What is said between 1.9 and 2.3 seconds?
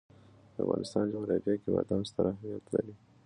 ستر